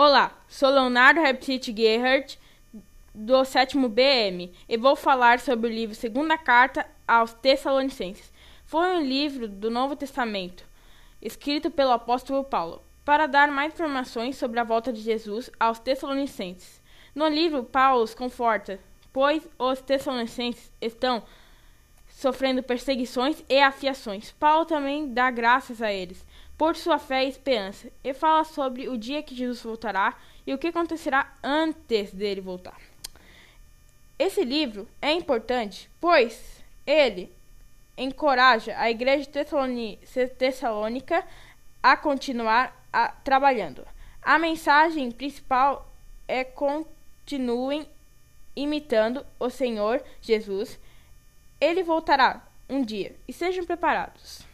Olá, 0.00 0.30
sou 0.46 0.70
Leonardo 0.70 1.20
Reptit 1.20 1.74
Gerhardt, 1.76 2.38
do 3.12 3.44
sétimo 3.44 3.88
BM, 3.88 4.52
e 4.68 4.76
vou 4.76 4.94
falar 4.94 5.40
sobre 5.40 5.68
o 5.68 5.72
livro 5.72 5.92
Segunda 5.92 6.38
Carta 6.38 6.86
aos 7.04 7.34
Tessalonicenses. 7.34 8.32
Foi 8.64 8.96
um 8.96 9.02
livro 9.02 9.48
do 9.48 9.68
Novo 9.68 9.96
Testamento, 9.96 10.64
escrito 11.20 11.68
pelo 11.68 11.90
apóstolo 11.90 12.44
Paulo, 12.44 12.80
para 13.04 13.26
dar 13.26 13.50
mais 13.50 13.74
informações 13.74 14.36
sobre 14.36 14.60
a 14.60 14.62
volta 14.62 14.92
de 14.92 15.00
Jesus 15.00 15.50
aos 15.58 15.80
Tessalonicenses. 15.80 16.80
No 17.12 17.26
livro, 17.26 17.64
Paulo 17.64 18.04
os 18.04 18.14
conforta, 18.14 18.78
pois 19.12 19.48
os 19.58 19.80
Tessalonicenses 19.80 20.72
estão 20.80 21.24
sofrendo 22.18 22.64
perseguições 22.64 23.44
e 23.48 23.60
afiações. 23.60 24.32
Paulo 24.40 24.64
também 24.64 25.14
dá 25.14 25.30
graças 25.30 25.80
a 25.80 25.92
eles 25.92 26.26
por 26.56 26.74
sua 26.74 26.98
fé 26.98 27.24
e 27.24 27.28
esperança, 27.28 27.88
e 28.02 28.12
fala 28.12 28.42
sobre 28.42 28.88
o 28.88 28.98
dia 28.98 29.22
que 29.22 29.36
Jesus 29.36 29.62
voltará 29.62 30.18
e 30.44 30.52
o 30.52 30.58
que 30.58 30.66
acontecerá 30.66 31.32
antes 31.40 32.12
dele 32.12 32.40
voltar. 32.40 32.76
Esse 34.18 34.42
livro 34.42 34.88
é 35.00 35.12
importante, 35.12 35.88
pois 36.00 36.60
ele 36.84 37.32
encoraja 37.96 38.76
a 38.76 38.90
igreja 38.90 39.30
tessalônica 40.36 41.24
a 41.80 41.96
continuar 41.96 42.84
a, 42.92 43.10
trabalhando. 43.22 43.86
A 44.20 44.40
mensagem 44.40 45.12
principal 45.12 45.88
é 46.26 46.42
continuem 46.42 47.88
imitando 48.56 49.24
o 49.38 49.48
Senhor 49.48 50.02
Jesus. 50.20 50.80
Ele 51.60 51.82
voltará 51.82 52.46
um 52.68 52.82
dia 52.82 53.16
e 53.26 53.32
sejam 53.32 53.64
preparados. 53.64 54.47